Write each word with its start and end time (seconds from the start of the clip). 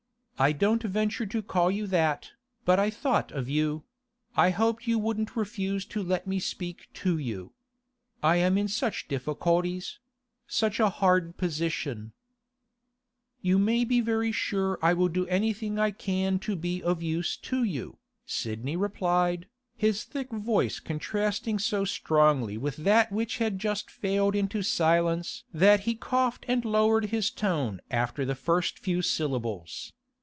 I 0.43 0.53
don't 0.53 0.81
venture 0.81 1.27
to 1.27 1.43
call 1.43 1.69
you 1.69 1.85
that, 1.85 2.31
but 2.65 2.79
I 2.79 2.89
thought 2.89 3.31
of 3.31 3.47
you; 3.47 3.83
I 4.35 4.49
hoped 4.49 4.87
you 4.87 4.97
wouldn't 4.97 5.35
refuse 5.35 5.85
to 5.85 6.01
let 6.01 6.25
me 6.25 6.39
speak 6.39 6.89
to 6.95 7.19
you. 7.19 7.53
I 8.23 8.37
am 8.37 8.57
in 8.57 8.67
such 8.67 9.07
difficulties—such 9.07 10.79
a 10.79 10.89
hard 10.89 11.37
position—' 11.37 12.13
'You 13.43 13.59
may 13.59 13.83
be 13.85 14.01
very 14.01 14.31
sure 14.31 14.79
I 14.81 14.93
will 14.95 15.09
do 15.09 15.27
anything 15.27 15.77
I 15.77 15.91
can 15.91 16.39
to 16.39 16.55
be 16.55 16.81
of 16.81 17.03
use 17.03 17.37
to 17.37 17.61
you,' 17.63 17.99
Sidney 18.25 18.75
replied, 18.75 19.45
his 19.77 20.03
thick 20.03 20.31
voice 20.31 20.79
contrasting 20.79 21.59
so 21.59 21.85
strongly 21.85 22.57
with 22.57 22.77
that 22.77 23.11
which 23.11 23.37
had 23.37 23.59
just 23.59 23.91
failed 23.91 24.33
into 24.35 24.63
silence 24.63 25.43
that 25.53 25.81
he 25.81 25.93
coughed 25.93 26.45
and 26.47 26.65
lowered 26.65 27.11
his 27.11 27.29
tone 27.29 27.79
after 27.91 28.25
the 28.25 28.33
first 28.33 28.79
few 28.79 29.03
syllables. 29.03 29.93